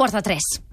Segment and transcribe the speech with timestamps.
[0.00, 0.69] quarts de tres.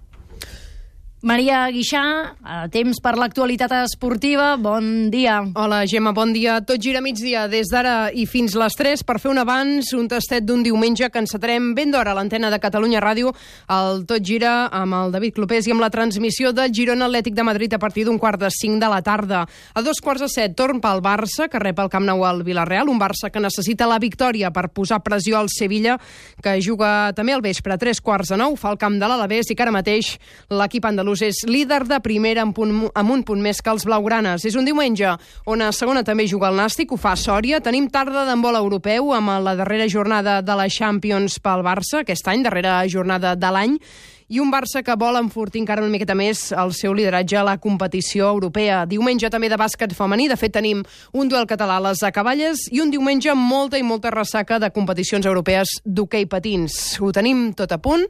[1.26, 2.02] Maria Guixà,
[2.46, 5.40] a temps per l'actualitat esportiva, bon dia.
[5.58, 6.60] Hola, Gemma, bon dia.
[6.62, 10.46] Tot gira migdia des d'ara i fins les 3 per fer un abans, un tastet
[10.46, 13.32] d'un diumenge que encetarem ben d'hora a l'antena de Catalunya Ràdio,
[13.74, 17.48] el Tot gira amb el David Clopés i amb la transmissió del Girona Atlètic de
[17.50, 19.42] Madrid a partir d'un quart de 5 de la tarda.
[19.74, 22.94] A dos quarts de set, torn pel Barça, que rep el Camp Nou al Villarreal,
[22.94, 25.98] un Barça que necessita la victòria per posar pressió al Sevilla,
[26.46, 29.50] que juga també al vespre a tres quarts de nou, fa el camp de l'Alavés
[29.50, 30.14] i que ara mateix
[30.54, 34.46] l'equip andalús és líder de primera amb, punt, amb un punt més que els blaugranes.
[34.46, 37.62] És un diumenge on a segona també juga el Nàstic, ho fa Sòria.
[37.64, 42.46] Tenim tarda d'embol europeu amb la darrera jornada de la Champions pel Barça, aquest any,
[42.46, 43.80] darrera jornada de l'any,
[44.28, 47.58] i un Barça que vol enfortir encara una miqueta més el seu lideratge a la
[47.64, 48.82] competició europea.
[48.90, 52.82] Diumenge també de bàsquet femení, de fet tenim un duel català a les acaballes i
[52.84, 56.98] un diumenge molta i molta ressaca de competicions europees d'hoquei patins.
[57.00, 58.04] Ho tenim tot a punt,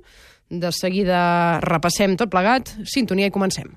[0.49, 3.73] de seguida repassem tot plegat, sintonia i comencem.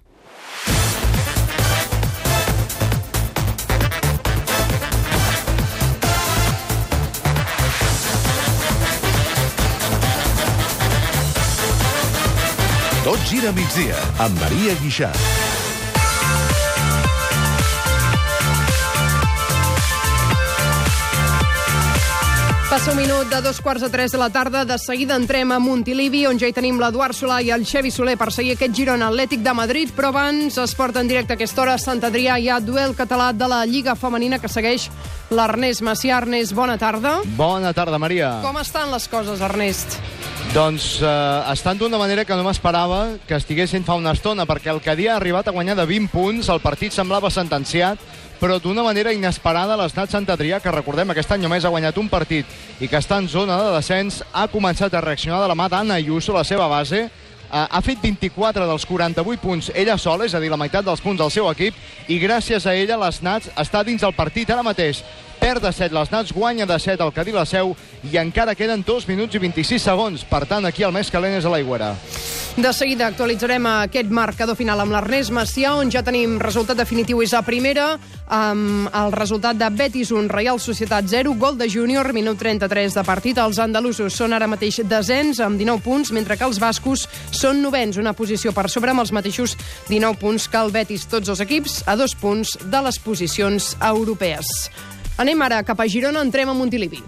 [13.01, 15.11] Tot gira migdia amb Maria Guixà.
[22.71, 24.61] Passa un minut de dos quarts de tres de la tarda.
[24.65, 28.15] De seguida entrem a Montilivi, on ja hi tenim l'Eduard Solà i el Xevi Soler
[28.15, 29.91] per seguir aquest Girona Atlètic de Madrid.
[29.97, 32.39] Però abans es porta en directe a aquesta hora a Sant Adrià.
[32.39, 34.87] Hi ha duel català de la Lliga Femenina que segueix
[35.35, 36.23] l'Ernest Macià.
[36.23, 37.19] Ernest, bona tarda.
[37.35, 38.37] Bona tarda, Maria.
[38.47, 39.99] Com estan les coses, Ernest?
[40.55, 41.11] Doncs eh,
[41.51, 45.19] estan d'una manera que no m'esperava que estiguessin fa una estona, perquè el Cadí ha
[45.19, 47.99] arribat a guanyar de 20 punts, el partit semblava sentenciat,
[48.41, 52.09] però d'una manera inesperada l'Estat Sant Adrià, que recordem aquest any només ha guanyat un
[52.09, 52.47] partit
[52.81, 56.01] i que està en zona de descens, ha començat a reaccionar de la mà d'Anna
[56.01, 57.09] Ayuso, la seva base,
[57.51, 61.01] Uh, ha fet 24 dels 48 punts ella sola, és a dir, la meitat dels
[61.03, 61.75] punts del seu equip,
[62.07, 65.01] i gràcies a ella les Nats està dins del partit ara mateix.
[65.41, 67.73] Perd de 7 les Nats, guanya de 7 el Cadí la Seu
[68.05, 70.27] i encara queden 2 minuts i 26 segons.
[70.29, 71.95] Per tant, aquí el més calent és a l'aigüera.
[72.61, 77.33] De seguida actualitzarem aquest marcador final amb l'Ernest Macià, on ja tenim resultat definitiu és
[77.33, 77.95] a primera,
[78.27, 83.07] amb el resultat de Betis 1, Real Societat 0, gol de Júnior, minut 33 de
[83.07, 83.39] partit.
[83.39, 87.97] Els andalusos són ara mateix desens amb 19 punts, mentre que els bascos són novens,
[88.03, 89.57] una posició per sobre amb els mateixos
[89.89, 91.09] 19 punts que el Betis.
[91.09, 94.51] Tots els equips a dos punts de les posicions europees.
[95.21, 97.03] Anem ara cap a Girona, entrem a Montilivi.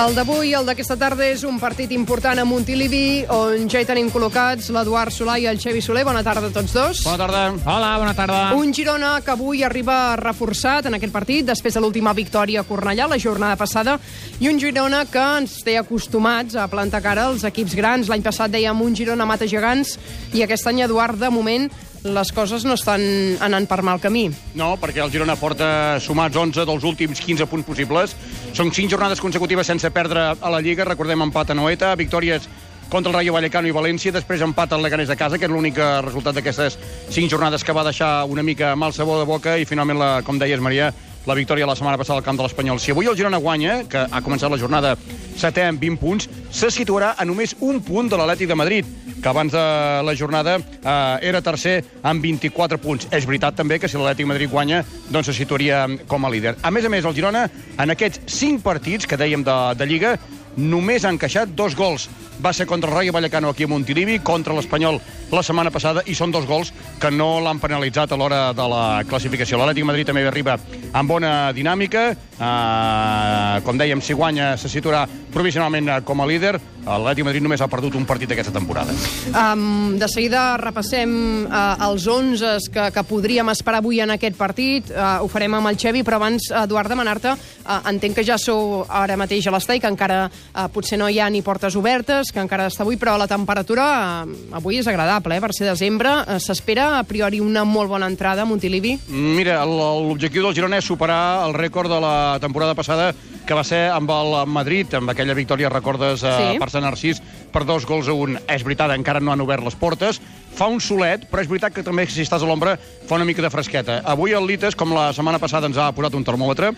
[0.00, 3.84] El d'avui i el d'aquesta tarda és un partit important a Montilivi, on ja hi
[3.84, 6.06] tenim col·locats l'Eduard Solà i el Xevi Soler.
[6.08, 7.02] Bona tarda a tots dos.
[7.04, 7.42] Bona tarda.
[7.68, 8.38] Hola, bona tarda.
[8.56, 13.10] Un Girona que avui arriba reforçat en aquest partit, després de l'última victòria a Cornellà,
[13.12, 13.98] la jornada passada,
[14.40, 18.08] i un Girona que ens té acostumats a plantar cara als equips grans.
[18.08, 19.98] L'any passat dèiem un Girona mata gegants,
[20.32, 21.68] i aquest any, Eduard, de moment,
[22.04, 23.02] les coses no estan
[23.44, 24.30] anant per mal camí.
[24.56, 28.16] No, perquè el Girona porta sumats 11 dels últims 15 punts possibles.
[28.50, 30.84] Són 5 jornades consecutives sense perdre a la Lliga.
[30.88, 32.48] Recordem empat a Noeta, victòries
[32.90, 35.78] contra el Rayo Vallecano i València, després empat al Leganés de casa, que és l'únic
[36.02, 36.76] resultat d'aquestes
[37.14, 40.40] 5 jornades que va deixar una mica mal sabor de boca, i finalment, la, com
[40.42, 40.90] deies, Maria,
[41.30, 42.80] la victòria la setmana passada al camp de l'Espanyol.
[42.82, 44.96] Si avui el Girona guanya, que ha començat la jornada
[45.38, 49.28] setè amb 20 punts, se situarà a només un punt de l'Atlètic de Madrid, que
[49.28, 49.64] abans de
[50.06, 53.08] la jornada eh, era tercer amb 24 punts.
[53.12, 56.56] És veritat també que si l'Atlètic Madrid guanya, doncs se situaria com a líder.
[56.62, 57.46] A més a més, el Girona,
[57.78, 60.16] en aquests 5 partits que dèiem de, de Lliga,
[60.56, 62.08] només ha encaixat dos gols.
[62.40, 66.14] Va ser contra el Rayo Vallecano aquí a Montilivi, contra l'Espanyol la setmana passada, i
[66.16, 69.60] són dos gols que no l'han penalitzat a l'hora de la classificació.
[69.60, 70.56] L'Atlètic Madrid també arriba
[70.92, 72.10] amb bona dinàmica.
[72.40, 76.54] Uh, com dèiem, si guanya se situarà provisionalment com a líder.
[76.80, 78.94] L'Atlètic Madrid només ha perdut un partit aquesta temporada.
[79.30, 81.12] Um, de seguida repassem
[81.44, 84.88] uh, els 11 que, que podríem esperar avui en aquest partit.
[84.90, 88.80] Uh, ho farem amb el Xevi, però abans, Eduard, demanar-te, uh, entenc que ja sou
[88.88, 92.40] ara mateix a l'estadi, que encara uh, potser no hi ha ni portes obertes, que
[92.42, 93.84] encara està avui, però la temperatura
[94.24, 96.12] uh, avui és agradable, eh, per ser desembre.
[96.26, 98.96] Uh, S'espera, a priori, una molt bona entrada a Montilivi?
[99.08, 103.12] Mira, l'objectiu del Girona és superar el rècord de la temporada passada
[103.46, 106.58] que va ser amb el Madrid, amb aquella victòria, recordes, eh, Sí.
[106.60, 108.38] per Sant Narcís, per dos gols a un.
[108.46, 110.20] És veritat, encara no han obert les portes,
[110.54, 112.74] fa un solet, però és veritat que també si estàs a l'ombra
[113.08, 114.00] fa una mica de fresqueta.
[114.04, 116.72] Avui el Lites, com la setmana passada ens ha posat un termòmetre,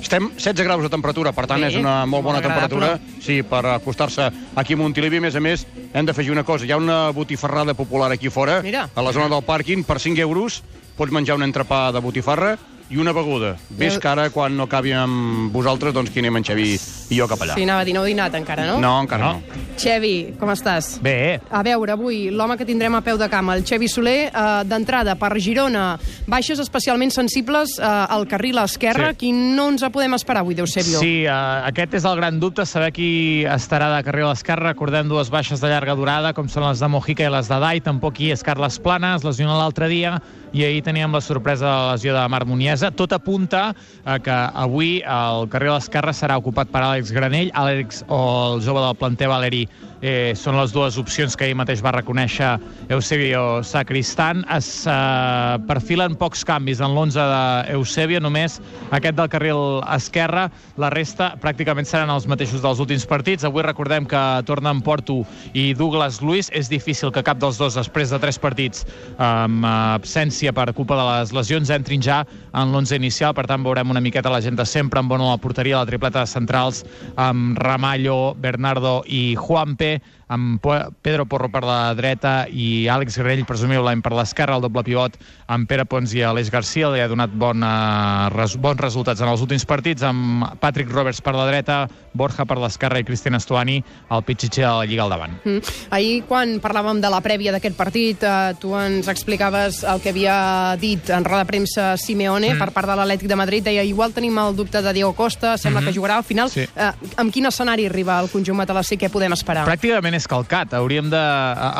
[0.00, 2.90] estem 16 graus de temperatura, per tant Sí, és una molt bona molt agradable.
[2.90, 5.18] temperatura sí, per acostar-se aquí a Montilivi.
[5.18, 6.66] A més a més, hem d'afegir una cosa.
[6.66, 8.88] Hi ha una botifarrada popular aquí fora, Mira.
[8.94, 10.62] a la zona del pàrquing, per 5 euros
[10.96, 12.56] pots menjar un entrepà de botifarra
[12.94, 13.56] i una beguda.
[13.74, 16.68] Ves Jo- que ara, quan no acabi amb vosaltres, doncs qui anem en Xavi
[17.10, 17.54] i jo cap allà.
[17.58, 18.78] Sí, anava a dir, no heu dinat encara, no?
[18.80, 19.32] No, encara no.
[19.40, 19.62] No.
[19.76, 21.00] Xevi, com estàs?
[21.02, 24.62] Bé, A veure, avui, l'home que tindrem a peu de camp, el Xevi Soler, eh,
[24.64, 25.98] d'entrada per Girona,
[26.30, 29.10] baixes especialment sensibles eh, al carril esquerre.
[29.10, 29.16] Sí.
[29.24, 31.00] Qui no ens podem esperar avui, Eusebio?
[31.00, 34.70] Sí, uh, aquest és el gran dubte, saber qui estarà de carril a l'esquerra.
[34.72, 37.80] Recordem dues baixes de llarga durada, com són les de Mojica i les de Dai.
[37.80, 40.20] Tampoc hi és Carles Planes, lesionat l'altre dia,
[40.54, 42.92] i ahir teníem la sorpresa de la lesió de Marc Muniesa.
[42.94, 43.74] Tot apunta
[44.04, 48.20] a que avui el carril a l'esquerra serà ocupat per Àlex Granell, Àlex o
[48.54, 49.64] el jove del planter Valeri
[50.04, 52.54] eh, són les dues opcions que ahir mateix va reconèixer
[52.92, 54.44] Eusebio Sacristan.
[54.52, 57.24] Es eh, perfilen pocs canvis en l'11
[57.70, 58.60] d'Eusebio, només
[58.94, 60.50] aquest del carril esquerre.
[60.80, 63.48] La resta pràcticament seran els mateixos dels últims partits.
[63.48, 65.22] Avui recordem que tornen Porto
[65.56, 66.50] i Douglas Luiz.
[66.52, 68.84] És difícil que cap dels dos, després de tres partits
[69.16, 73.32] amb absència per culpa de les lesions, entrin ja en l'11 inicial.
[73.34, 75.88] Per tant, veurem una miqueta la gent de sempre amb Bono a la porteria, la
[75.88, 76.82] tripleta de centrals
[77.16, 80.00] amb Ramallo, Bernardo i Juanpe,
[80.34, 80.60] amb
[81.02, 85.68] Pedro Porro per la dreta i Àlex Grell, presumiblement per l'esquerra, el doble pivot amb
[85.68, 89.66] Pere Pons i Aleix Garcia, li ha donat bona, res, bons resultats en els últims
[89.68, 91.84] partits, amb Patrick Roberts per la dreta,
[92.14, 93.80] Borja per l'esquerra i Cristian Estuani,
[94.14, 95.36] el pitxitxer de la Lliga al davant.
[95.44, 95.74] Mm.
[95.94, 100.36] Ahir, quan parlàvem de la prèvia d'aquest partit, eh, tu ens explicaves el que havia
[100.80, 102.62] dit en roda de premsa Simeone mm.
[102.62, 103.66] per part de l'Atlètic de Madrid.
[103.66, 105.92] Deia, igual tenim el dubte de Diego Costa, sembla mm -hmm.
[105.92, 106.50] que jugarà al final.
[106.50, 106.60] Sí.
[106.60, 108.96] Eh, amb quin escenari arriba el conjunt matalassí?
[108.96, 109.66] Què podem esperar?
[109.66, 110.74] Pràcticament és calcat.
[110.76, 111.20] Hauríem de...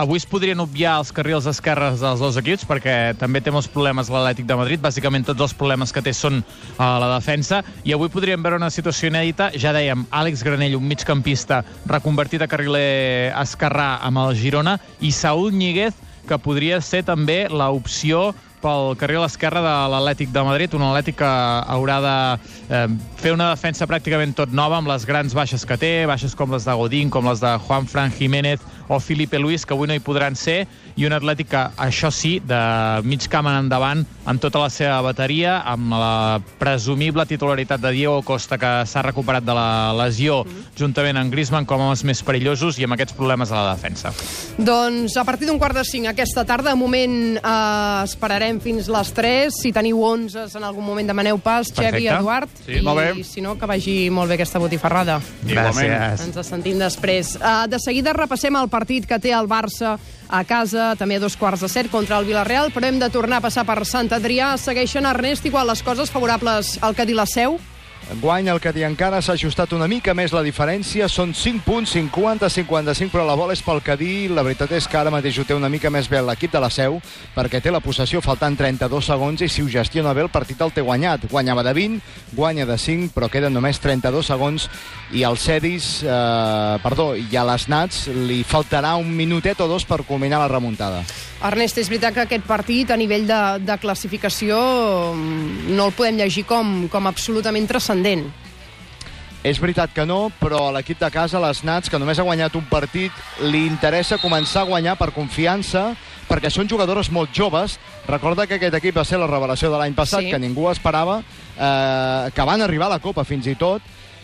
[0.00, 4.10] Avui es podrien obviar els carrils esquerres dels dos equips perquè també té molts problemes
[4.12, 4.82] l'Atlètic de Madrid.
[4.84, 6.42] Bàsicament tots els problemes que té són
[6.78, 9.50] a la defensa i avui podríem veure una situació inèdita.
[9.60, 15.52] Ja dèiem, Àlex Granell, un migcampista reconvertit a carriler esquerrà amb el Girona i Saúl
[15.54, 15.94] Ñíguez,
[16.28, 18.32] que podria ser també l'opció
[18.64, 21.32] pel carril esquerre de l'Atlètic de Madrid, un Atlètic que
[21.74, 22.14] haurà de
[22.72, 22.86] eh,
[23.20, 26.64] fer una defensa pràcticament tot nova amb les grans baixes que té, baixes com les
[26.64, 30.02] de Godín, com les de Juan Fran Jiménez o Felipe Luis, que avui no hi
[30.04, 32.60] podran ser, i un Atlètic que, això sí, de
[33.06, 38.20] mig camp en endavant, amb tota la seva bateria, amb la presumible titularitat de Diego
[38.26, 40.42] Costa, que s'ha recuperat de la lesió,
[40.78, 44.12] juntament amb Griezmann com homes més perillosos i amb aquests problemes a la defensa.
[44.58, 49.12] Doncs a partir d'un quart de cinc aquesta tarda, de moment eh, esperarem fins les
[49.14, 49.54] 3.
[49.54, 52.16] Si teniu 11 en algun moment demaneu pas, Xevi, Perfecte.
[52.18, 52.54] Eduard.
[52.64, 53.24] Sí, I, bé.
[53.24, 55.20] si no, que vagi molt bé aquesta botifarrada.
[55.46, 55.94] Igualment.
[56.26, 57.34] Ens sentim després.
[57.38, 59.94] Uh, de seguida repassem el partit que té el Barça
[60.28, 63.38] a casa, també a dos quarts de set contra el Villarreal, però hem de tornar
[63.38, 64.54] a passar per Sant Adrià.
[64.58, 67.60] Segueixen, Ernest, igual les coses favorables al dir la seu?
[68.20, 73.24] Guany el encara s'ha ajustat una mica més la diferència, són 5 punts, 50-55, però
[73.24, 74.30] la bola és pel dir.
[74.30, 76.70] La veritat és que ara mateix ho té una mica més bé l'equip de la
[76.70, 77.00] Seu,
[77.34, 80.72] perquè té la possessió faltant 32 segons i si ho gestiona bé el partit el
[80.72, 81.26] té guanyat.
[81.30, 82.00] Guanyava de 20,
[82.36, 84.68] guanya de 5, però queden només 32 segons
[85.12, 89.84] i al Cedis, eh, perdó, i a les Nats li faltarà un minutet o dos
[89.88, 91.04] per culminar la remuntada.
[91.44, 94.56] Ernest, és veritat que aquest partit, a nivell de, de classificació,
[95.12, 98.24] mm, no el podem llegir com, com absolutament transcendent.
[99.44, 102.54] És veritat que no, però a l'equip de casa, les Nats, que només ha guanyat
[102.56, 103.12] un partit,
[103.44, 105.90] li interessa començar a guanyar per confiança,
[106.30, 107.76] perquè són jugadores molt joves.
[108.08, 110.30] Recorda que aquest equip va ser la revelació de l'any passat, Sí.
[110.32, 113.82] que ningú esperava, eh, que van arribar a la Copa fins i tot,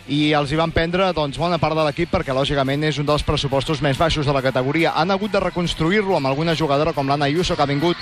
[0.09, 3.23] i els hi van prendre doncs, bona part de l'equip perquè lògicament és un dels
[3.23, 4.95] pressupostos més baixos de la categoria.
[4.97, 7.97] Han hagut de reconstruir-lo amb alguna jugadora com l'Anna Ayuso que ha vingut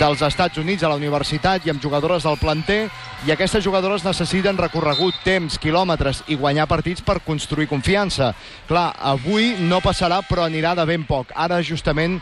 [0.00, 2.88] dels Estats Units a la universitat i amb jugadores del planter
[3.24, 8.34] i aquestes jugadores necessiten recorregut, temps, quilòmetres i guanyar partits per construir confiança.
[8.68, 11.30] Clar, avui no passarà però anirà de ben poc.
[11.34, 12.18] Ara justament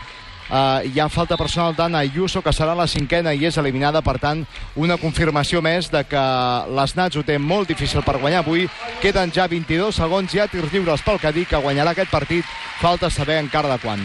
[0.50, 4.18] Uh, hi ha falta personal d'Anna Ayuso, que serà la cinquena i és eliminada, per
[4.20, 4.42] tant,
[4.76, 6.25] una confirmació més de que
[6.76, 8.66] les Nats ho té molt difícil per guanyar avui.
[9.00, 12.44] Queden ja 22 segons, ja tirs lliures pel Cadí, que guanyarà aquest partit.
[12.82, 14.02] Falta saber encara de quan.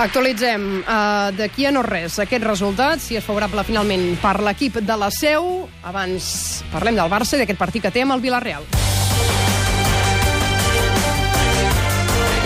[0.00, 4.96] Actualitzem uh, d'aquí a no res aquest resultat, si és favorable finalment per l'equip de
[4.96, 5.66] la Seu.
[5.84, 8.64] Abans parlem del Barça i d'aquest partit que té amb el Villarreal.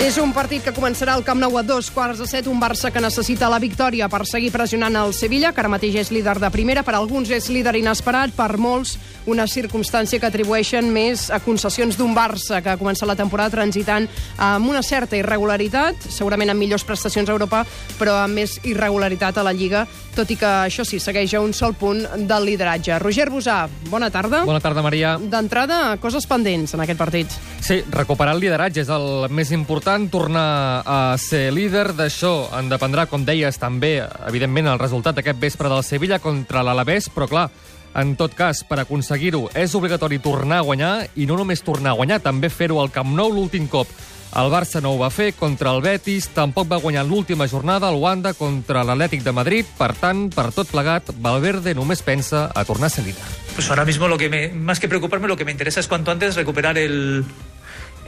[0.05, 2.91] És un partit que començarà al Camp Nou a dos quarts de set, un Barça
[2.93, 6.51] que necessita la victòria per seguir pressionant el Sevilla, que ara mateix és líder de
[6.53, 11.97] primera, per alguns és líder inesperat, per molts una circumstància que atribueixen més a concessions
[11.97, 14.05] d'un Barça que ha començat la temporada transitant
[14.37, 17.63] amb una certa irregularitat, segurament amb millors prestacions a Europa,
[17.97, 21.57] però amb més irregularitat a la Lliga, tot i que això sí, segueix a un
[21.57, 22.99] sol punt del lideratge.
[23.01, 24.43] Roger Busà, bona tarda.
[24.45, 25.17] Bona tarda, Maria.
[25.17, 27.33] D'entrada, coses pendents en aquest partit.
[27.65, 31.93] Sí, recuperar el lideratge és el més important important tornar a ser líder.
[31.95, 37.07] D'això en dependrà, com deies, també, evidentment, el resultat d'aquest vespre del Sevilla contra l'Alavés,
[37.09, 37.49] però clar,
[37.95, 41.99] en tot cas, per aconseguir-ho, és obligatori tornar a guanyar, i no només tornar a
[41.99, 43.87] guanyar, també fer-ho al Camp Nou l'últim cop.
[44.35, 48.01] El Barça no ho va fer contra el Betis, tampoc va guanyar l'última jornada el
[48.01, 49.69] Wanda contra l'Atlètic de Madrid.
[49.77, 53.23] Per tant, per tot plegat, Valverde només pensa a tornar a ser líder.
[53.55, 56.11] Pues ahora mismo lo que me, más que preocuparme, lo que me interesa es cuanto
[56.11, 57.23] antes recuperar el,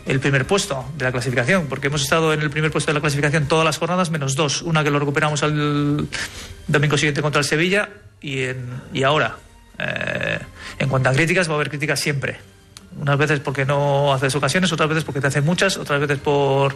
[0.07, 3.01] el primer puesto de la clasificación, porque hemos estado en el primer puesto de la
[3.01, 6.07] clasificación todas las jornadas menos dos, una que lo recuperamos al
[6.67, 7.89] domingo siguiente contra el Sevilla
[8.21, 9.37] y, en, y ahora.
[9.79, 10.39] Eh,
[10.79, 12.39] en cuanto a críticas, va a haber críticas siempre.
[12.99, 16.75] Unas veces porque no haces ocasiones, otras veces porque te hacen muchas, otras veces por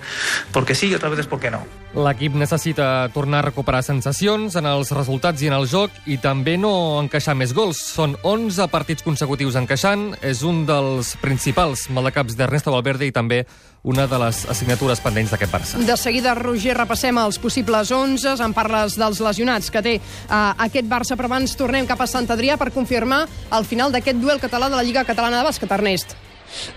[0.52, 1.66] porque sí, otras veces porque no.
[1.96, 6.58] L'equip necessita tornar a recuperar sensacions en els resultats i en el joc i també
[6.62, 7.82] no encaixar més gols.
[7.82, 13.44] Són 11 partits consecutius encaixant, és un dels principals maldecaps d'Ernesto Valverde i també
[13.84, 15.82] una de les assignatures pendents d'aquest Barça.
[15.82, 18.38] De seguida, Roger, repassem els possibles 11.
[18.46, 22.30] En parles dels lesionats que té uh, aquest Barça, però abans tornem cap a Sant
[22.30, 23.24] Adrià per confirmar
[23.58, 26.18] el final d'aquest duel català de la Lliga Catalana de Bàsquet, Ernest.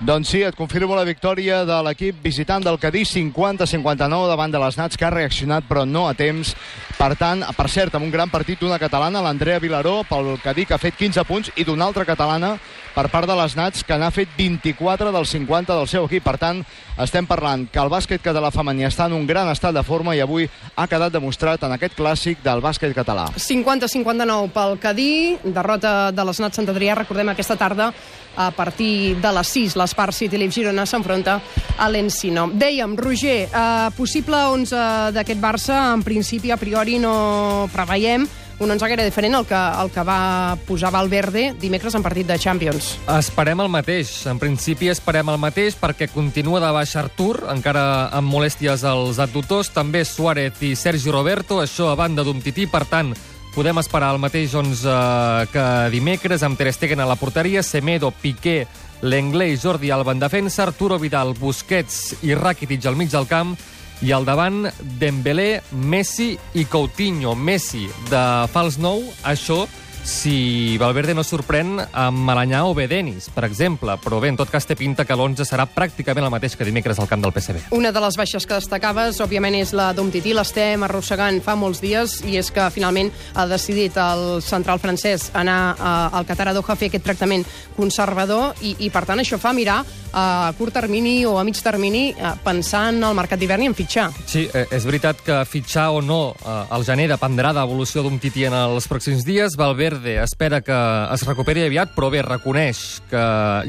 [0.01, 4.79] Doncs sí, et confirmo la victòria de l'equip visitant del Cadí 50-59 davant de les
[4.79, 6.55] Nats, que ha reaccionat però no a temps.
[6.95, 10.79] Per tant, per cert, amb un gran partit d'una catalana, l'Andrea Vilaró, pel que ha
[10.79, 12.55] fet 15 punts, i d'una altra catalana
[12.95, 16.23] per part de les Nats, que n'ha fet 24 dels 50 del seu equip.
[16.25, 16.63] Per tant,
[17.03, 20.23] estem parlant que el bàsquet català femení està en un gran estat de forma i
[20.23, 20.47] avui
[20.77, 23.27] ha quedat demostrat en aquest clàssic del bàsquet català.
[23.35, 27.91] 50-59 pel Cadí, derrota de les Nats Sant Adrià, recordem aquesta tarda
[28.37, 31.41] a partir de les 6 l'Espar City Leaf Girona s'enfronta
[31.79, 32.49] a l'Encino.
[32.51, 38.27] Dèiem, Roger, eh, possible 11 d'aquest Barça, en principi a priori no preveiem
[38.59, 42.39] un 11 gaire diferent al que, el que va posar Valverde dimecres en partit de
[42.39, 42.95] Champions.
[43.17, 44.13] Esperem el mateix.
[44.31, 49.73] En principi esperem el mateix perquè continua de baix Artur, encara amb molèsties als adductors,
[49.75, 53.13] també Suárez i Sergi Roberto, això a banda d'un tití, per tant,
[53.55, 58.11] podem esperar el mateix doncs, eh, que dimecres amb Ter Stegen a la porteria, Semedo,
[58.11, 58.67] Piqué,
[59.03, 63.57] Lenglet i Jordi Alba en defensa, Arturo Vidal, Busquets i Rakitic al mig del camp,
[64.05, 64.67] i al davant
[65.01, 67.33] Dembélé, Messi i Coutinho.
[67.35, 68.21] Messi de
[68.53, 69.63] fals nou, això
[70.05, 73.97] si Valverde no sorprèn amb Malanyà o Bedenis, per exemple.
[74.05, 77.01] Però bé, en tot cas té pinta que l'11 serà pràcticament el mateix que dimecres
[77.01, 77.73] al camp del PSV.
[77.75, 80.35] Una de les baixes que destacaves, òbviament, és la d'Umtiti.
[80.37, 85.59] L'estem arrossegant fa molts dies i és que finalment ha decidit el central francès anar
[85.75, 87.47] eh, al Qatar a Doha a fer aquest tractament
[87.77, 89.81] conservador i, i per tant, això fa mirar
[90.15, 93.75] a curt termini o a mig termini eh, pensant en el mercat d'hivern i en
[93.75, 94.11] fitxar.
[94.31, 98.21] Sí, eh, és veritat que fitxar o no eh, al gener dependrà de l'evolució d'un
[98.23, 99.57] Titi en els pròxims dies.
[99.59, 100.77] Valverde espera que
[101.15, 103.25] es recuperi aviat, però bé, reconeix que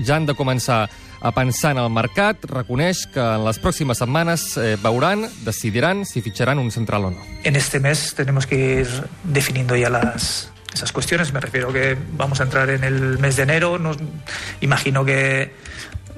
[0.05, 0.85] ja han de començar
[1.25, 6.21] a pensar en el mercat, reconeix que en les pròximes setmanes eh, veuran, decidiran si
[6.21, 7.23] fitxaran un central o no.
[7.43, 8.87] En este mes tenemos que ir
[9.23, 11.33] definiendo ya las, esas cuestiones.
[11.33, 13.79] Me refiero que vamos a entrar en el mes de enero.
[13.79, 13.95] No,
[14.61, 15.55] imagino que,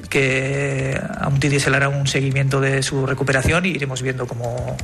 [0.09, 4.75] que a un se le hará un seguimiento de su recuperación y iremos viendo cómo,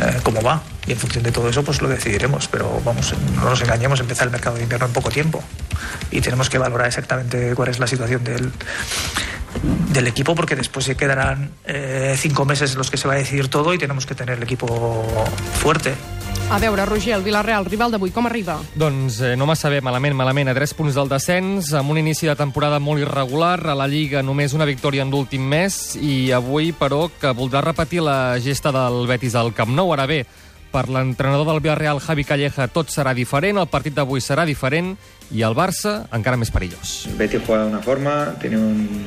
[0.00, 0.62] eh, cómo va.
[0.86, 2.48] Y en función de todo eso, pues lo decidiremos.
[2.48, 5.42] Pero vamos, no nos engañemos, empezar el mercado de invierno en poco tiempo.
[6.10, 8.52] Y tenemos que valorar exactamente cuál es la situación del,
[9.92, 13.18] del equipo, porque después se quedarán eh, cinco meses en los que se va a
[13.18, 15.26] decidir todo y tenemos que tener el equipo
[15.60, 15.94] fuerte.
[16.48, 18.56] A veure, Roger, el Villarreal, rival d'avui, com arriba?
[18.78, 20.48] Doncs eh, no massa bé, malament, malament.
[20.48, 24.22] A 3 punts del descens, amb un inici de temporada molt irregular, a la Lliga
[24.24, 29.04] només una victòria en l'últim mes, i avui, però, que voldrà repetir la gesta del
[29.10, 29.92] Betis al Camp Nou.
[29.92, 30.22] Ara bé,
[30.72, 34.94] per l'entrenador del Villarreal, Javi Calleja, tot serà diferent, el partit d'avui serà diferent,
[35.32, 37.02] i el Barça encara més perillós.
[37.12, 39.06] El Betis juega de una forma, tiene un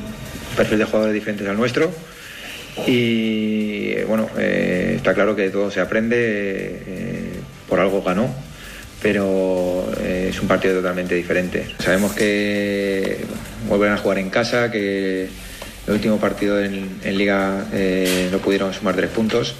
[0.56, 1.90] perfil de jugadores diferentes al nuestro,
[2.86, 7.32] y bueno, eh, está claro que todo se aprende, eh,
[7.68, 8.34] por algo ganó,
[9.00, 11.66] pero eh, es un partido totalmente diferente.
[11.78, 13.18] Sabemos que
[13.68, 15.28] vuelven a jugar en casa, que
[15.86, 17.66] el último partido en, en Liga
[18.30, 19.56] no pudieron sumar tres puntos,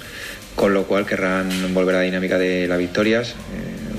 [0.55, 3.35] con lo cual querrán volver a la dinámica de las victorias.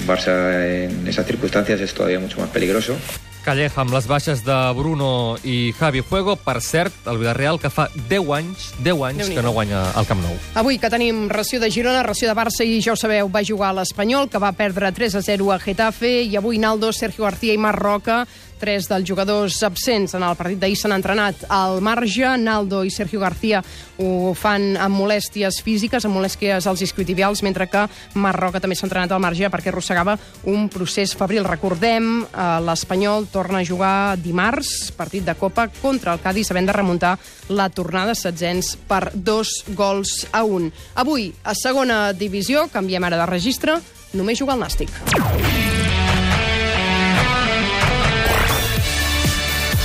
[0.06, 2.96] Barça en esas circunstancias es todavía mucho más peligroso.
[3.44, 6.32] Calleja amb les baixes de Bruno i Javi Fuego.
[6.40, 10.22] Per cert, el Villarreal que fa 10 anys, 10 anys que no guanya al Camp
[10.24, 10.38] Nou.
[10.56, 13.74] Avui que tenim ració de Girona, ració de Barça i ja ho sabeu, va jugar
[13.76, 17.60] l'Espanyol, que va perdre 3 a 0 a Getafe i avui Naldo, Sergio García i
[17.60, 18.22] Marc Roca
[18.60, 22.36] Tres dels jugadors absents en el partit d'ahir s'han entrenat al marge.
[22.38, 23.62] Naldo i Sergio García
[23.98, 29.12] ho fan amb molèsties físiques, amb molèsties als isquiotibials, mentre que Marroca també s'ha entrenat
[29.12, 30.16] al marge perquè arrossegava
[30.50, 31.44] un procés febril.
[31.44, 36.72] Recordem, eh, l'Espanyol torna a jugar dimarts, partit de Copa, contra el Cádiz, havent de
[36.72, 37.18] remuntar
[37.48, 40.72] la tornada setzents per dos gols a un.
[40.94, 43.80] Avui, a segona divisió, canviem ara de registre,
[44.14, 44.90] només juga el Nàstic.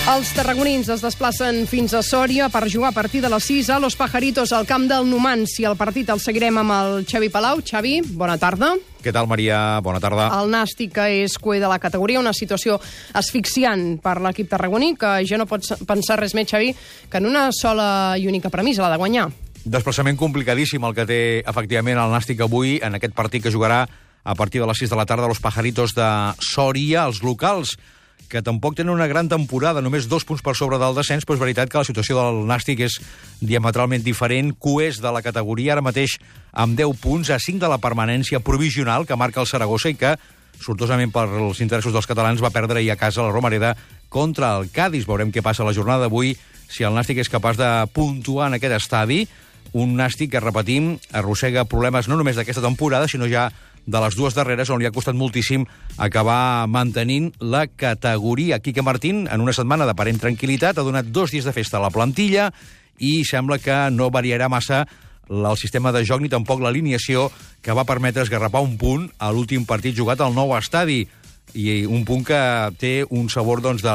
[0.10, 3.76] Els tarragonins es desplacen fins a Sòria per jugar a partir de les 6 a
[3.78, 5.68] Los Pajaritos al camp del Numanci.
[5.70, 7.62] El partit el seguirem amb el Xavi Palau.
[7.62, 8.72] Xavi, bona tarda.
[9.04, 9.78] Què tal, Maria?
[9.86, 10.32] Bona tarda.
[10.40, 12.80] El Nàstic, és cué de la categoria, una situació
[13.14, 16.74] asfixiant per l'equip tarragoní, que ja no pots pensar res més, Xavi,
[17.06, 19.28] que en una sola i única premissa, la de guanyar.
[19.62, 23.84] Desplaçament complicadíssim el que té, efectivament, el Nàstic avui en aquest partit que jugarà
[24.26, 26.10] a partir de les 6 de la tarda Los Pajaritos de
[26.42, 27.78] Sòria, els locals
[28.30, 31.42] que tampoc tenen una gran temporada, només dos punts per sobre del descens, però és
[31.42, 33.00] veritat que la situació del Nàstic és
[33.42, 36.20] diametralment diferent, coés de la categoria, ara mateix
[36.54, 40.14] amb 10 punts, a 5 de la permanència provisional que marca el Saragossa i que,
[40.62, 43.76] sortosament per els interessos dels catalans, va perdre ahir a casa la Romareda
[44.10, 45.08] contra el Cádiz.
[45.08, 46.36] Veurem què passa la jornada d'avui,
[46.70, 49.24] si el Nàstic és capaç de puntuar en aquest estadi,
[49.74, 53.50] un Nàstic que, repetim, arrossega problemes no només d'aquesta temporada, sinó ja
[53.90, 55.66] de les dues darreres, on li ha costat moltíssim
[55.98, 58.62] acabar mantenint la categoria.
[58.62, 61.94] Quique Martín, en una setmana d'aparent tranquil·litat, ha donat dos dies de festa a la
[61.94, 62.52] plantilla
[63.00, 64.86] i sembla que no variarà massa
[65.30, 67.30] el sistema de joc ni tampoc l'alineació
[67.62, 71.04] que va permetre esgarrapar un punt a l'últim partit jugat al nou estadi
[71.54, 72.40] i un punt que
[72.82, 73.94] té un sabor doncs, de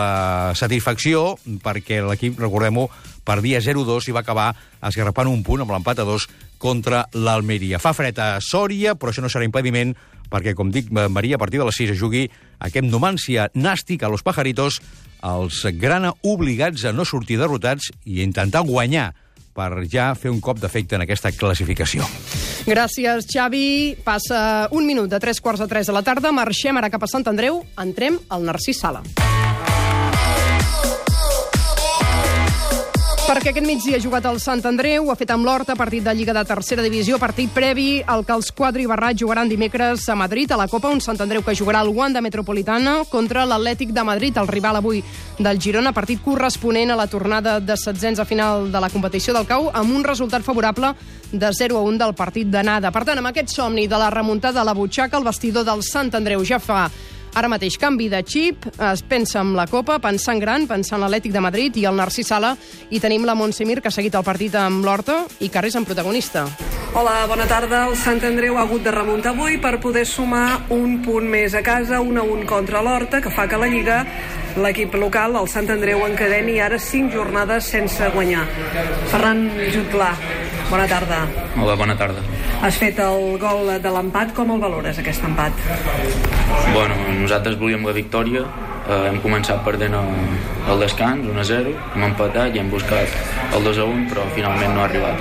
[0.59, 2.89] satisfacció perquè l'equip, recordem-ho,
[3.27, 6.27] perdia 0-2 i va acabar esgarrapant un punt amb l'empat a 2
[6.65, 7.81] contra l'Almeria.
[7.83, 9.93] Fa fred a Sòria, però això no serà impediment
[10.33, 12.25] perquè, com dic, Maria, a partir de les 6 es jugui
[12.65, 14.81] aquest Numància nàstic a los Pajaritos,
[15.25, 19.13] els grana obligats a no sortir derrotats i intentar guanyar
[19.55, 22.09] per ja fer un cop d'efecte en aquesta classificació.
[22.67, 24.01] Gràcies, Xavi.
[24.03, 26.33] Passa un minut de tres quarts de tres de la tarda.
[26.35, 27.63] Marxem ara cap a Sant Andreu.
[27.79, 29.05] Entrem al Narcís Sala.
[33.25, 36.35] Perquè aquest migdia ha jugat el Sant Andreu, ha fet amb l'Horta, partit de Lliga
[36.37, 40.53] de Tercera Divisió, partit previ al que els Quadri i Barrat jugaran dimecres a Madrid,
[40.53, 44.37] a la Copa, un Sant Andreu que jugarà al Wanda Metropolitana contra l'Atlètic de Madrid,
[44.37, 45.01] el rival avui
[45.39, 49.49] del Girona, partit corresponent a la tornada de setzents a final de la competició del
[49.49, 50.93] CAU, amb un resultat favorable
[51.33, 52.93] de 0 a 1 del partit d'anada.
[52.93, 56.13] Per tant, amb aquest somni de la remuntada a la butxaca, el vestidor del Sant
[56.13, 56.91] Andreu ja fa
[57.35, 61.33] Ara mateix canvi de xip, es pensa en la Copa, pensant gran, pensant en l'Atlètic
[61.35, 62.53] de Madrid i el Narcís Sala,
[62.95, 65.75] i tenim la Montse Mir, que ha seguit el partit amb l'Horta i que és
[65.75, 66.45] en protagonista.
[66.95, 67.89] Hola, bona tarda.
[67.89, 71.63] El Sant Andreu ha hagut de remuntar avui per poder sumar un punt més a
[71.67, 74.05] casa, un a un contra l'Horta, que fa que la Lliga
[74.55, 78.47] l'equip local, el Sant Andreu, encadeni ara cinc jornades sense guanyar.
[79.11, 80.15] Ferran Jutlà,
[80.71, 81.25] bona tarda.
[81.59, 82.23] Hola, bona tarda.
[82.65, 85.59] Has fet el gol de l'empat, com el valores, aquest empat?
[86.73, 88.41] Bueno, nosaltres volíem la victòria,
[88.89, 90.09] eh, hem començat perdent el,
[90.73, 94.25] el descans, 1 a 0, hem empatat i hem buscat el 2 a 1, però
[94.33, 95.21] finalment no ha arribat.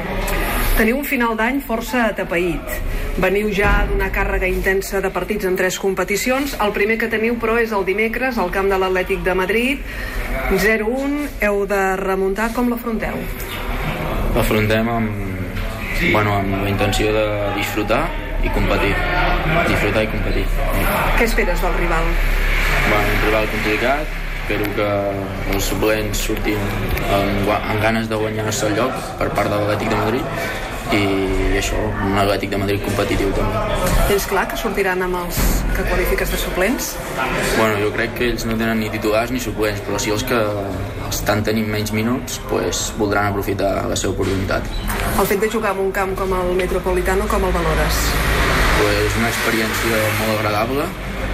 [0.78, 2.80] Teniu un final d'any força atapeït.
[3.20, 6.56] Veniu ja d'una càrrega intensa de partits en tres competicions.
[6.64, 9.84] El primer que teniu, però, és el dimecres al camp de l'Atlètic de Madrid.
[10.56, 12.54] 0-1, heu de remuntar.
[12.56, 13.20] Com l'afronteu?
[14.34, 15.33] L'afrontem amb,
[16.12, 18.02] bueno, amb la intenció de disfrutar
[18.44, 18.92] i competir.
[19.70, 20.44] Disfrutar i competir.
[21.18, 22.12] Què esperes del rival?
[22.90, 24.90] Bueno, un rival complicat, espero que
[25.56, 26.60] els suplents surtin
[27.16, 31.80] amb, amb ganes de guanyar-se el lloc per part de l'Atlètic de Madrid i això,
[32.06, 33.62] un Atlètic de Madrid competitiu també.
[34.10, 35.40] Tens clar que sortiran amb els
[35.74, 36.90] que qualifiques de suplents?
[37.56, 40.42] Bueno, jo crec que ells no tenen ni titulars ni suplents, però si els que
[41.10, 44.68] estan tenint menys minuts pues, voldran aprofitar la seva oportunitat.
[45.20, 48.04] El fet de jugar en un camp com el Metropolitano, com el valores?
[48.82, 50.88] Pues una experiència molt agradable,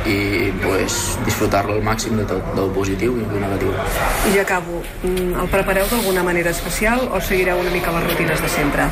[0.09, 3.73] i pues, disfrutar-lo al màxim de tot, del positiu i del negatiu.
[4.29, 4.81] I ja acabo.
[5.03, 8.87] Mm, el prepareu d'alguna manera especial o seguireu una mica les rutines de sempre?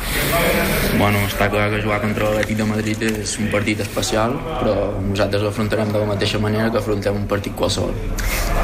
[0.98, 5.44] Bueno, està clar que jugar contra l'Atlètic de Madrid és un partit especial, però nosaltres
[5.46, 7.94] l'afrontarem de la mateixa manera que afrontem un partit qualsevol.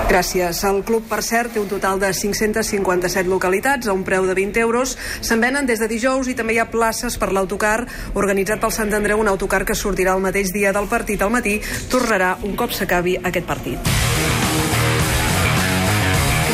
[0.08, 0.62] Gràcies.
[0.68, 4.60] El club, per cert, té un total de 557 localitats a un preu de 20
[4.60, 4.96] euros.
[5.24, 8.92] Se'n venen des de dijous i també hi ha places per l'autocar organitzat pel Sant
[8.94, 11.56] Andreu, un autocar que sortirà el mateix dia del partit al matí,
[11.90, 13.92] tornarà un cop s'acabi aquest partit.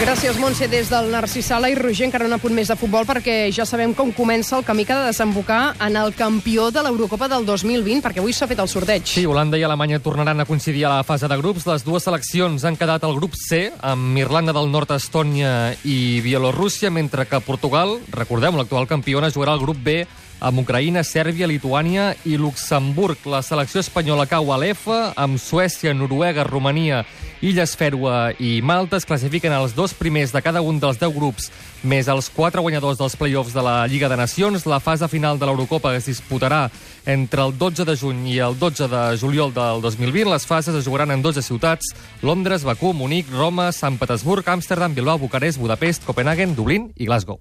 [0.01, 3.51] Gràcies, Montse, des del Narcís Sala i Roger, encara un apunt més de futbol, perquè
[3.53, 7.29] ja sabem com comença el camí que ha de desembocar en el campió de l'Eurocopa
[7.29, 9.05] del 2020, perquè avui s'ha fet el sorteig.
[9.05, 11.69] Sí, Holanda i Alemanya tornaran a coincidir a la fase de grups.
[11.69, 16.89] Les dues seleccions han quedat al grup C, amb Irlanda del Nord, Estònia i Bielorússia,
[16.89, 20.07] mentre que Portugal, recordem, l'actual campiona, jugarà al grup B
[20.41, 23.27] amb Ucraïna, Sèrbia, Lituània i Luxemburg.
[23.29, 27.05] La selecció espanyola cau a l'F, amb Suècia, Noruega, Romania,
[27.45, 28.99] Illes Fèrua i Malta.
[28.99, 31.51] Es classifiquen els dos primers de cada un dels 10 grups,
[31.85, 34.67] més els quatre guanyadors dels play-offs de la Lliga de Nacions.
[34.69, 36.67] La fase final de l'Eurocopa es disputarà
[37.05, 40.33] entre el 12 de juny i el 12 de juliol del 2020.
[40.33, 45.19] Les fases es jugaran en 12 ciutats, Londres, Bakú, Munic, Roma, Sant Petersburg, Amsterdam, Bilbao,
[45.19, 47.41] Bucarest, Budapest, Copenhagen, Dublín i Glasgow.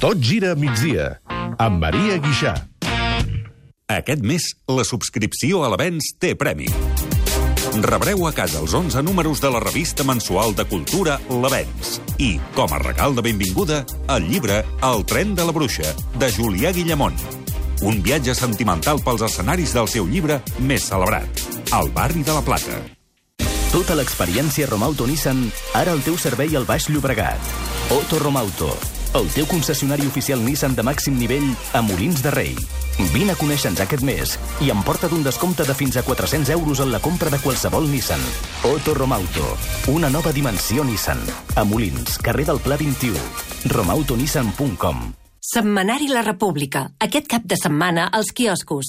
[0.00, 1.18] Tot gira a migdia,
[1.60, 2.54] amb Maria Guixà.
[3.92, 6.68] Aquest mes, la subscripció a l'Avenç té premi.
[7.84, 11.98] Rebreu a casa els 11 números de la revista mensual de cultura L'Avenç.
[12.16, 13.82] I, com a regal de benvinguda,
[14.16, 17.16] el llibre El tren de la bruixa, de Julià Guillamont.
[17.82, 21.44] Un viatge sentimental pels escenaris del seu llibre més celebrat,
[21.76, 22.80] El barri de la Plata.
[23.72, 25.46] Tota l'experiència Romauto Nissan,
[25.76, 27.40] ara al teu servei al Baix Llobregat.
[27.92, 28.72] Otto Romauto,
[29.14, 32.56] el teu concessionari oficial Nissan de màxim nivell a Molins de Rei.
[33.12, 36.92] Vine a conèixer-nos aquest mes i emporta't un descompte de fins a 400 euros en
[36.92, 38.20] la compra de qualsevol Nissan.
[38.68, 39.56] Otto Romauto,
[39.88, 41.20] una nova dimensió Nissan.
[41.56, 43.18] A Molins, carrer del Pla 21.
[43.68, 46.92] romautonissan.com Setmanari La República.
[47.00, 48.86] Aquest cap de setmana als quioscos.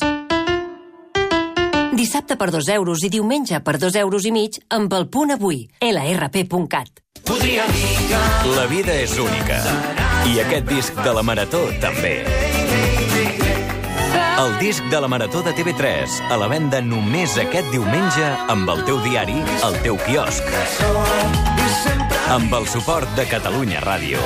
[1.94, 5.68] Dissabte per 2 euros i diumenge per 2 euros i mig amb el punt avui.
[5.82, 7.04] lrp.cat.
[8.56, 10.03] La vida és única.
[10.24, 12.14] I aquest disc de la Marató també.
[14.44, 18.84] El disc de la Marató de TV3, a la venda només aquest diumenge amb el
[18.88, 20.48] teu diari, al teu quiosc.
[22.34, 24.24] Amb el suport de Catalunya Ràdio.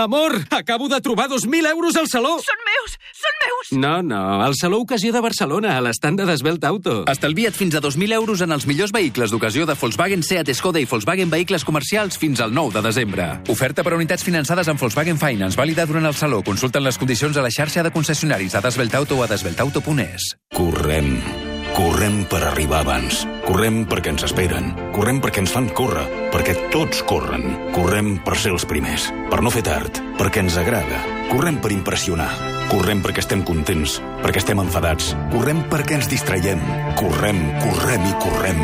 [0.00, 2.38] Amor, acabo de trobar 2.000 euros al saló.
[2.40, 2.94] Són meus!
[3.12, 3.72] Són meus!
[3.82, 7.02] No, no, al Saló Ocasió de Barcelona, a l'estand de Desvelt Auto.
[7.04, 10.88] Estalvia't fins a 2.000 euros en els millors vehicles d'ocasió de Volkswagen, Seat, Skoda i
[10.88, 13.28] Volkswagen Vehicles Comercials fins al 9 de desembre.
[13.52, 16.40] Oferta per a unitats finançades amb Volkswagen Finance, vàlida durant el Saló.
[16.48, 20.32] Consulten les condicions a la xarxa de concessionaris a Desvelt Auto o a desveltauto.es.
[20.56, 21.49] Correm.
[21.80, 23.22] Correm per arribar abans.
[23.46, 24.66] Correm perquè ens esperen.
[24.92, 26.02] Correm perquè ens fan córrer.
[26.28, 27.46] Perquè tots corren.
[27.72, 29.06] Correm per ser els primers.
[29.32, 29.96] Per no fer tard.
[30.18, 30.98] Perquè ens agrada.
[31.30, 32.28] Correm per impressionar.
[32.68, 33.94] Correm perquè estem contents.
[34.20, 35.14] Perquè estem enfadats.
[35.32, 36.60] Correm perquè ens distraiem.
[37.00, 38.60] Correm, correm i correm.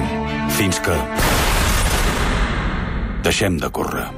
[0.59, 0.97] Fins que...
[3.25, 4.11] Deixem de córrer.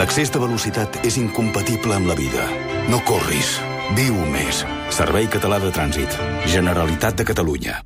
[0.00, 2.48] L'accés de velocitat és incompatible amb la vida.
[2.88, 3.58] No corris.
[4.00, 4.64] Viu més.
[4.96, 6.16] Servei Català de Trànsit.
[6.48, 7.76] Generalitat de Catalunya.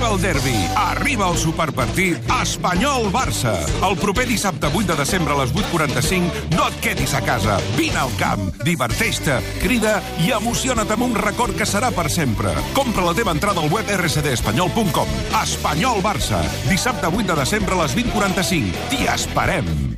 [0.00, 3.52] Arriba el derbi, arriba el superpartit Espanyol-Barça.
[3.84, 7.58] El proper dissabte 8 de desembre a les 8.45 no et quedis a casa.
[7.76, 12.56] Vine al camp, diverteix-te, crida i emociona't amb un record que serà per sempre.
[12.72, 15.14] Compra la teva entrada al web rcdespanyol.com.
[15.44, 16.40] Espanyol-Barça.
[16.72, 18.88] Dissabte 8 de desembre a les 20.45.
[18.88, 19.89] T'hi esperem.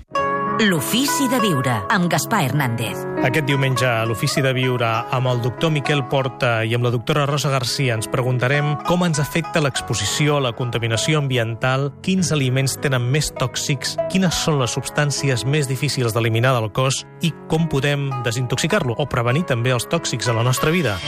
[0.61, 2.99] L'ofici de viure, amb Gaspar Hernández.
[3.25, 7.25] Aquest diumenge a l'Ofici de Viure amb el doctor Miquel Porta i amb la doctora
[7.27, 13.09] Rosa Garcia ens preguntarem com ens afecta l'exposició a la contaminació ambiental, quins aliments tenen
[13.15, 18.99] més tòxics, quines són les substàncies més difícils d'eliminar del cos i com podem desintoxicar-lo
[18.99, 20.99] o prevenir també els tòxics a la nostra vida.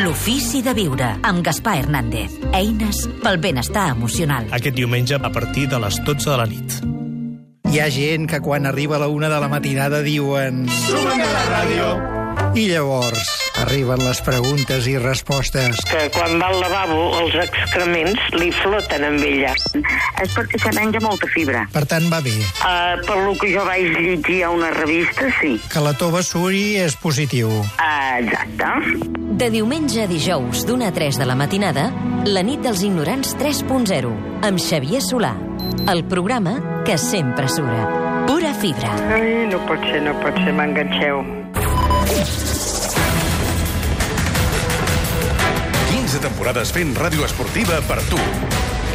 [0.00, 2.38] L'ofici de viure, amb Gaspar Hernández.
[2.56, 4.48] Eines pel benestar emocional.
[4.50, 6.80] Aquest diumenge a partir de les 12 de la nit.
[7.68, 10.64] Hi ha gent que quan arriba a la una de la matinada diuen...
[10.86, 12.17] Súbeme la ràdio.
[12.56, 13.28] I llavors
[13.60, 15.80] arriben les preguntes i respostes.
[15.90, 19.52] Que quan va al lavabo els excrements li floten amb ella.
[20.22, 21.66] És perquè se menja molta fibra.
[21.74, 22.34] Per tant, va bé.
[22.62, 25.56] Uh, per lo que jo vaig llegir a una revista, sí.
[25.70, 27.50] Que la tova suri és positiu.
[27.50, 28.72] Uh, exacte.
[29.38, 31.88] De diumenge a dijous, d'una a 3 de la matinada,
[32.26, 34.14] la nit dels ignorants 3.0,
[34.48, 35.34] amb Xavier Solà.
[35.88, 38.24] El programa que sempre sura.
[38.28, 38.94] Pura fibra.
[39.14, 41.22] Ai, no pot ser, no pot ser, m'enganxeu.
[46.18, 48.18] 15 temporades fent ràdio esportiva per tu.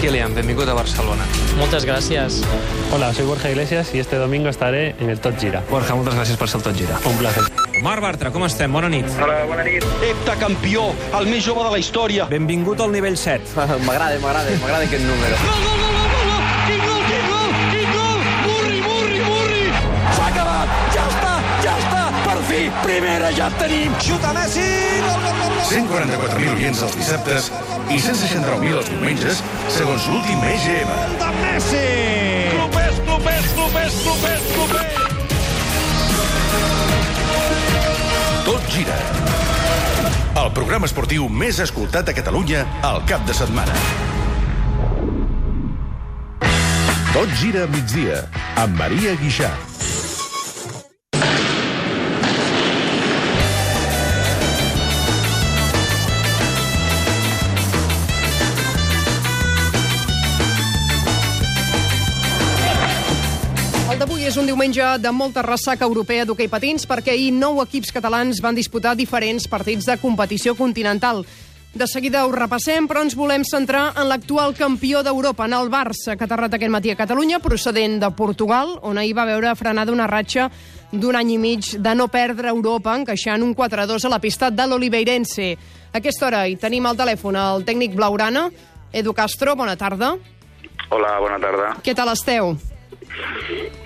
[0.02, 1.24] Kilian, benvingut a Barcelona.
[1.56, 2.42] Muchas gracias.
[2.92, 5.64] Hola, soy Borja Iglesias y este domingo estaré en el Tot Gira.
[5.70, 6.98] Borja, moltes gràcies per ser el Tot Gira.
[7.08, 7.44] Un placer.
[7.84, 8.74] Marc Bartra, com estem?
[8.76, 9.08] Bona nit.
[9.24, 9.88] Hola, bona nit.
[10.04, 12.28] Heptacampió, el més jove de la història.
[12.28, 13.56] Benvingut al nivell 7.
[13.88, 15.40] m'agrada, m'agrada, m'agrada aquest número.
[15.46, 16.44] Gol, gol, gol, gol, gol!
[16.68, 18.26] Quin gol, quin gol, quin gol!
[18.50, 19.64] Murri, Murri, Murri!
[20.18, 20.76] S'ha acabat!
[20.98, 22.04] Ja està, ja està!
[22.28, 23.96] Per fi, primera ja en tenim!
[24.04, 24.68] Xuta Messi!
[25.08, 25.33] Gol, gol!
[25.74, 27.48] 144.000 oients els dissabtes
[27.90, 29.40] i 169.000 els diumenges,
[29.74, 30.92] segons l'últim EGM.
[31.18, 31.80] De Messi!
[32.54, 34.94] Clubers, clubers, clubers, clubers, clubers!
[38.46, 39.00] Tot gira.
[40.44, 43.74] El programa esportiu més escoltat a Catalunya al cap de setmana.
[47.14, 48.28] Tot gira a migdia,
[48.62, 49.50] amb Maria Guixà.
[64.54, 69.48] Diumenge de molta ressaca europea d'hoquei patins perquè ahir nou equips catalans van disputar diferents
[69.50, 71.24] partits de competició continental.
[71.74, 76.14] De seguida ho repassem, però ens volem centrar en l'actual campió d'Europa, en el Barça,
[76.14, 79.92] que ha aterrat aquest matí a Catalunya, procedent de Portugal, on ahir va veure frenada
[79.92, 80.52] una ratxa
[80.92, 84.68] d'un any i mig de no perdre Europa, encaixant un 4-2 a la pista de
[84.68, 85.48] l'Oliveirense.
[85.90, 88.52] A aquesta hora hi tenim al telèfon el tècnic blaurana,
[88.94, 90.14] Edu Castro, bona tarda.
[90.92, 91.74] Hola, bona tarda.
[91.82, 92.54] Què tal esteu?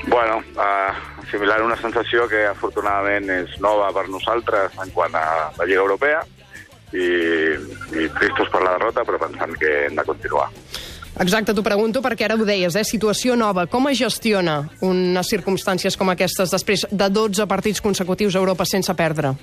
[0.08, 5.26] Bueno, uh, similar una sensació que afortunadament és nova per nosaltres en quant a
[5.58, 6.24] la Lliga Europea
[6.94, 7.08] i,
[8.00, 10.48] i tristos per la derrota, però pensant que hem de continuar.
[11.18, 12.86] Exacte, t'ho pregunto perquè ara ho deies, eh?
[12.86, 13.66] situació nova.
[13.66, 18.94] Com es gestiona unes circumstàncies com aquestes després de 12 partits consecutius a Europa sense
[18.94, 19.34] perdre?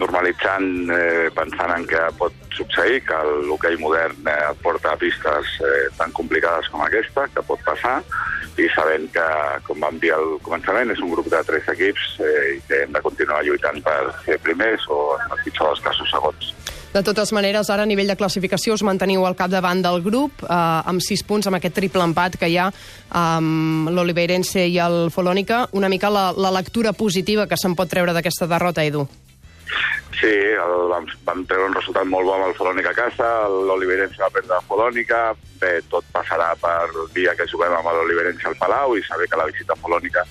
[0.00, 5.84] Normalitzant, eh, pensant en que pot succeir, que l'hoquei modern eh, porta a pistes eh,
[5.98, 8.00] tan complicades com aquesta, que pot passar,
[8.60, 9.26] i sabent que,
[9.66, 12.92] com vam dir al començament, és un grup de tres equips eh, i que hem
[12.94, 16.52] de continuar lluitant per ser primers o, en el pitjor dels casos, segons.
[16.94, 20.54] De totes maneres, ara a nivell de classificació us manteniu al capdavant del grup eh,
[20.54, 22.68] amb 6 punts, amb aquest triple empat que hi ha
[23.18, 25.64] amb l'Oliveirense i el Folònica.
[25.74, 29.08] Una mica la, la lectura positiva que se'n pot treure d'aquesta derrota, Edu.
[30.14, 34.20] Sí, el, vam, vam treure un resultat molt bo amb el Folònica a casa, l'Oliveirense
[34.22, 35.22] va perdre a Folònica,
[35.60, 39.40] bé, tot passarà per el dia que juguem amb l'Oliveirense al Palau i saber que
[39.40, 40.24] la visita a Folònica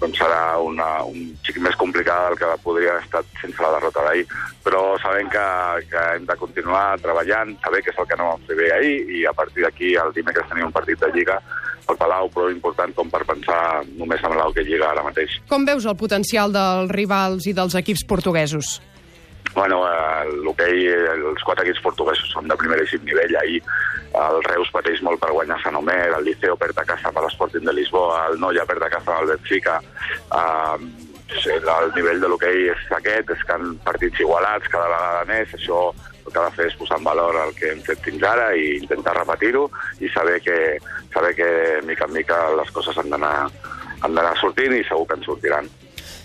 [0.00, 4.04] doncs serà una, un xic més complicada del que podria haver estat sense la derrota
[4.04, 4.26] d'ahir.
[4.64, 5.46] Però sabem que,
[5.92, 8.98] que hem de continuar treballant, saber què és el que no vam fer bé ahir
[9.20, 11.38] i a partir d'aquí el dimecres tenim un partit de Lliga
[11.86, 15.38] al Palau, prou important com per pensar només en l'Hockey Lliga ara mateix.
[15.50, 18.76] Com veus el potencial dels rivals i dels equips portuguesos?
[19.54, 23.38] Bueno, eh, l'hoquei, els quatre equips portuguesos són de primeríssim nivell.
[23.40, 23.62] Ahir
[24.16, 27.64] el Reus pateix molt per guanyar Sant Omer, el Liceo perd a casa per l'Sporting
[27.64, 29.78] de Lisboa, el Noia perd a casa amb el Benfica.
[30.28, 30.76] Uh,
[31.36, 35.80] el nivell de l'hoquei és aquest, és que han partits igualats cada vegada més, això
[36.26, 38.50] el que ha de fer és posar en valor el que hem fet fins ara
[38.58, 39.66] i intentar repetir-ho
[40.02, 40.58] i saber que,
[41.14, 41.48] saber que
[41.86, 43.36] mica en mica les coses han d'anar
[44.02, 45.68] han d'anar sortint i segur que en sortiran.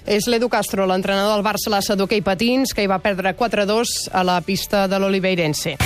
[0.06, 4.24] És l'Edu Castro, l'entrenador del Barça Lassa d'hoquei patins, que hi va perdre 4-2 a
[4.26, 5.78] la pista de l'Oliveirense.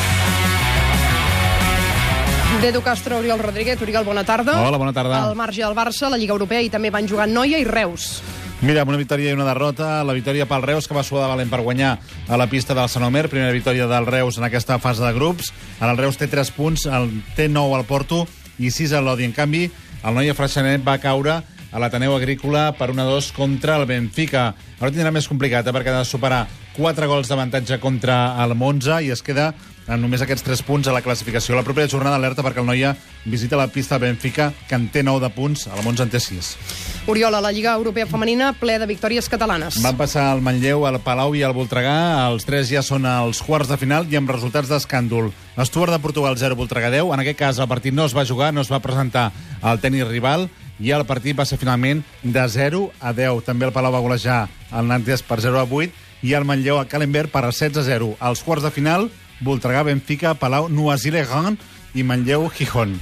[2.61, 3.81] D'Edu Castro, Oriol Rodríguez.
[3.83, 4.55] Oriol, bona tarda.
[4.63, 5.19] Hola, bona tarda.
[5.27, 8.23] Al marge del Barça, la Lliga Europea, i també van jugar Noia i Reus.
[8.61, 11.31] Mira, amb una victòria i una derrota, la victòria pel Reus, que va suar de
[11.33, 11.97] valent per guanyar
[12.31, 15.51] a la pista del Sant Omer, primera victòria del Reus en aquesta fase de grups.
[15.81, 18.23] Ara el Reus té 3 punts, el té 9 al Porto
[18.57, 19.27] i 6 al Lodi.
[19.27, 19.67] En canvi,
[20.01, 21.41] el Noia Freixenet va caure
[21.75, 24.53] a l'Ateneu Agrícola per 1-2 contra el Benfica.
[24.79, 26.45] Ara tindrà més complicat, eh, perquè ha de superar
[26.79, 29.51] 4 gols d'avantatge contra el Monza i es queda
[29.85, 31.59] amb només aquests 3 punts a la classificació.
[31.59, 35.03] La propera jornada alerta perquè el Noia visita la pista del Benfica, que en té
[35.03, 36.94] 9 de punts, a la Monza en té 6.
[37.07, 39.75] Oriol, a la Lliga Europea Femenina, ple de victòries catalanes.
[39.83, 41.93] Van passar el Manlleu, el Palau i el Voltregà.
[42.31, 45.29] Els tres ja són als quarts de final i amb resultats d'escàndol.
[45.69, 47.13] Stuart de Portugal 0, Voltregà 10.
[47.13, 49.27] En aquest cas el partit no es va jugar, no es va presentar
[49.61, 50.49] al tenis rival
[50.81, 53.45] i el partit va ser finalment de 0 a 10.
[53.45, 56.89] També el Palau va golejar el Nantes per 0 a 8 i el Manlleu a
[56.89, 58.15] Calenberg per 16 a 0.
[58.19, 59.11] Als quarts de final,
[59.45, 61.61] Voltregà, Benfica, Palau, Noisy-le-Grand
[61.93, 62.97] i Manlleu, Gijón.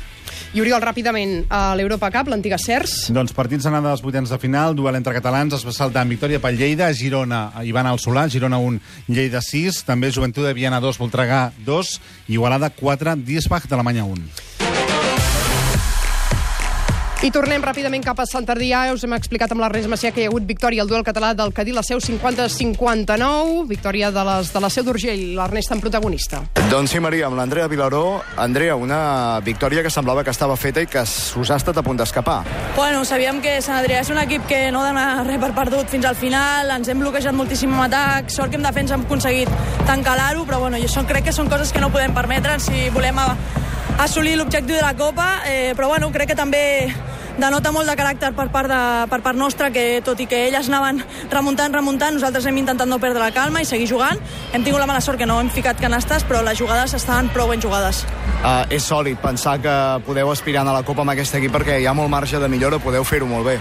[0.54, 3.10] I Oriol, ràpidament, a l'Europa Cup, l'antiga CERS.
[3.16, 6.42] Doncs partits anada dels vuitens de final, duel entre catalans, es va saltar en victòria
[6.44, 11.00] pel Lleida, Girona, Ivan al Solà, Girona 1, Lleida 6, també Joventut de Viana 2,
[11.02, 11.94] Voltregà 2,
[12.36, 14.28] Igualada 4, Diesbach d'Alemanya 1.
[17.24, 18.82] I tornem ràpidament cap a Sant Adrià.
[18.92, 21.54] Us hem explicat amb l'Ernest Macià que hi ha hagut victòria al duel català del
[21.56, 23.62] Cadí, la seu 50-59.
[23.70, 25.22] Victòria de, les, de la seu d'Urgell.
[25.38, 26.42] L'Ernest en protagonista.
[26.68, 28.20] Doncs sí, Maria, amb l'Andrea Vilaró.
[28.36, 32.04] Andrea, una victòria que semblava que estava feta i que us ha estat a punt
[32.04, 32.42] d'escapar.
[32.76, 36.12] Bueno, sabíem que Sant Adrià és un equip que no dona res per perdut fins
[36.12, 36.76] al final.
[36.76, 38.36] Ens hem bloquejat moltíssim amb atac.
[38.36, 41.72] Sort que en defensa hem aconseguit tancar l'aro, però bueno, jo crec que són coses
[41.72, 43.30] que no podem permetre si volem a,
[44.00, 46.94] assolir l'objectiu de la Copa, eh, però bueno, crec que també
[47.38, 50.70] denota molt de caràcter per part, de, per part nostra, que tot i que elles
[50.70, 54.20] anaven remuntant, remuntant, nosaltres hem intentat no perdre la calma i seguir jugant.
[54.54, 57.50] Hem tingut la mala sort que no hem ficat canastes, però les jugades estaven prou
[57.50, 58.04] ben jugades.
[58.44, 59.74] Uh, és sòlid pensar que
[60.06, 62.80] podeu aspirar a la Copa amb aquest equip perquè hi ha molt marge de millora,
[62.84, 63.58] podeu fer-ho molt bé.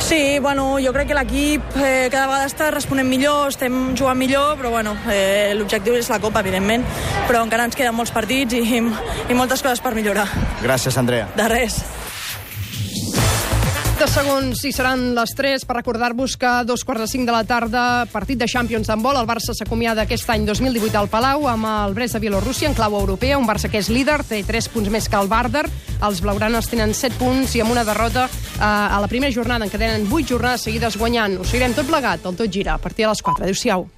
[0.00, 4.56] Sí, bueno, jo crec que l'equip eh, cada vegada està responent millor, estem jugant millor,
[4.58, 6.86] però bueno, eh, l'objectiu és la Copa, evidentment,
[7.28, 10.28] però encara ens queden molts partits i, i moltes coses per millorar.
[10.64, 11.28] Gràcies, Andrea.
[11.36, 11.82] De res.
[14.00, 17.34] De segons i seran les 3 per recordar-vos que a dos quarts de 5 de
[17.34, 21.68] la tarda, partit de Champions d'handbol, el Barça s'acomiada aquest any 2018 al Palau amb
[21.68, 24.88] el Brest de Bielorússia en clau europea, un Barça que és líder, té 3 punts
[24.88, 25.66] més que el Bardar,
[26.00, 29.76] els blaugranes tenen 7 punts i amb una derrota eh, a la primera jornada en
[29.76, 31.36] què tenen 8 jornades seguides guanyant.
[31.36, 33.44] Ho seguirem tot plegat, el Tot Gira, a partir de les 4.
[33.44, 33.90] Adéu-siau.